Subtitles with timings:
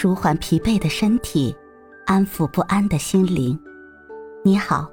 [0.00, 1.52] 舒缓疲惫的身体，
[2.06, 3.58] 安抚不安的心灵。
[4.44, 4.88] 你好，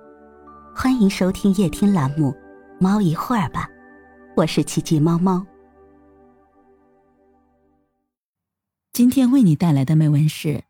[0.76, 2.31] 欢迎收听夜听栏目
[2.79, 3.70] 《猫一会儿吧》，
[4.36, 5.46] 我是奇迹猫猫。
[8.94, 10.64] 今天为你带来的美文是：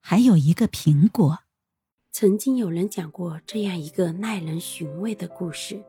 [0.00, 1.40] 还有一个苹果。
[2.12, 5.82] 曾经有人讲过这样一个耐人寻味的故事：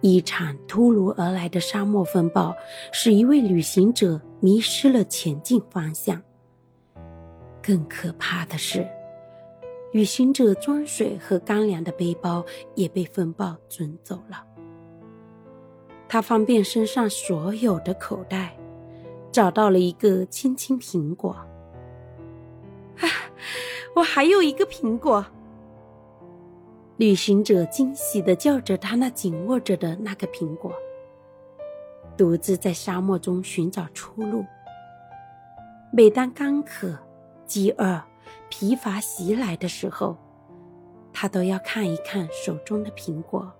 [0.00, 2.56] 一场突如而来的沙漠风暴，
[2.94, 6.18] 使一位旅行者迷失了前进方向。
[7.66, 8.86] 更可怕的是，
[9.92, 12.44] 旅行者装水和干粮的背包
[12.76, 14.46] 也被风暴卷走了。
[16.08, 18.56] 他翻遍身上所有的口袋，
[19.32, 21.32] 找到了一个青青苹果。
[23.00, 23.10] 啊，
[23.96, 25.26] 我还有一个苹果！
[26.98, 30.72] 旅行者惊喜的叫着他那紧握着的那个苹果，
[32.16, 34.44] 独自在沙漠中寻找出路。
[35.92, 36.96] 每当干渴，
[37.46, 38.02] 饥饿、
[38.48, 40.16] 疲乏袭来的时候，
[41.12, 43.50] 他都要看一看手中的苹果，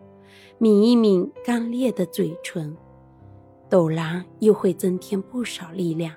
[0.59, 2.77] 抿一抿干裂的嘴唇，
[3.70, 6.14] 陡然又会增添不少力量。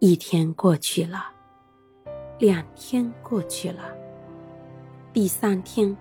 [0.00, 1.26] 一天过去了，
[2.38, 3.82] 两天过去了，
[5.12, 5.96] 第三天，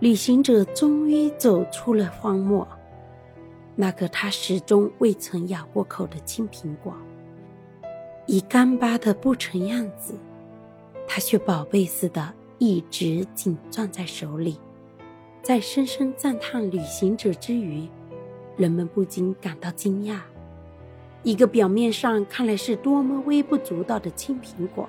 [0.00, 2.66] 旅行者终于走出了荒漠，
[3.76, 6.92] 那个他始终未曾咬过口的青苹果。
[8.30, 10.12] 已干巴的不成样子，
[11.08, 14.60] 他却宝贝似的一直紧攥在手里。
[15.42, 17.88] 在深深赞叹旅行者之余，
[18.58, 20.18] 人们不禁感到惊讶：
[21.22, 24.86] 一个表面上看来是多么微不足道的青苹果，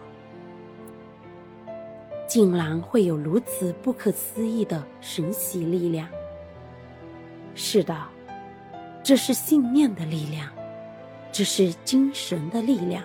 [2.28, 6.10] 竟然会有如此不可思议的神奇力量。
[7.56, 7.96] 是的，
[9.02, 10.52] 这是信念的力量，
[11.32, 13.02] 这是精神的力量。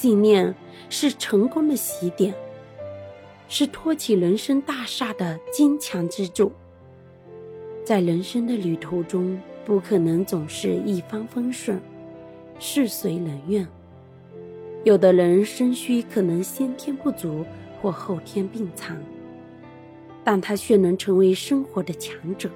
[0.00, 0.54] 信念
[0.88, 2.34] 是成功的起点，
[3.48, 6.50] 是托起人生大厦的坚强支柱。
[7.84, 11.78] 在人生的旅途中，不可能总是一帆风顺、
[12.58, 13.68] 事随人愿。
[14.84, 17.44] 有的人身需可能先天不足
[17.82, 18.96] 或后天病残，
[20.24, 22.48] 但他却能成为生活的强者，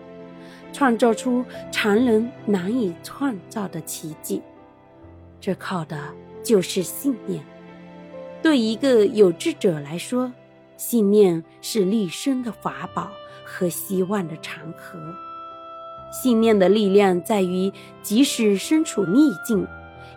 [0.72, 4.40] 创造出常人难以创造的奇迹。
[5.38, 5.98] 这靠的。
[6.44, 7.44] 就是信念。
[8.42, 10.30] 对一个有志者来说，
[10.76, 13.10] 信念是立身的法宝
[13.44, 14.98] 和希望的长河。
[16.12, 17.72] 信念的力量在于，
[18.02, 19.66] 即使身处逆境，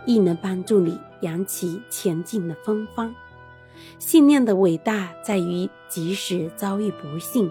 [0.05, 3.15] 亦能帮助你扬起前进的风帆。
[3.97, 7.49] 信念的伟大在于，即使遭遇不幸，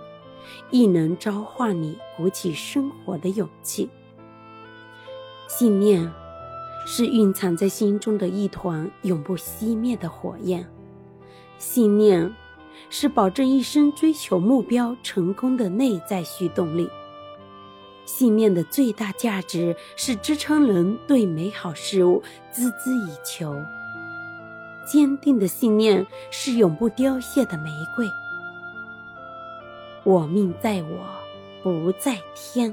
[0.71, 3.89] 亦能召唤你鼓起生活的勇气。
[5.49, 6.13] 信念。
[6.89, 10.65] 是蕴藏在心中的一团永不熄灭的火焰，
[11.59, 12.33] 信念
[12.89, 16.89] 是保证一生追求目标成功的内在驱动力。
[18.05, 22.23] 信念的最大价值是支撑人对美好事物
[22.55, 23.53] 孜孜以求。
[24.87, 28.09] 坚定的信念是永不凋谢的玫瑰。
[30.05, 31.05] 我命在我，
[31.65, 32.73] 不在天。